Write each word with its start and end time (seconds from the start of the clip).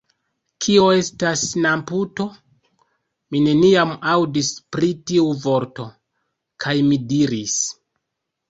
Kio 0.65 0.85
estas 0.99 1.41
namputo? 1.65 2.25
Mi 3.35 3.41
neniam 3.49 3.93
aŭdis 4.15 4.49
pri 4.77 4.89
tiu 5.11 5.29
vorto. 5.45 5.87
kaj 6.67 6.75
mi 6.91 6.99
diris: 7.13 7.61